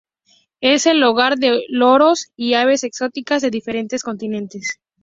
Es 0.61 0.87
el 0.87 1.03
hogar 1.03 1.37
de 1.37 1.61
loros 1.69 2.31
y 2.35 2.55
aves 2.55 2.83
exóticas 2.83 3.43
de 3.43 3.51
diferentes 3.51 4.01
continentes. 4.01 4.79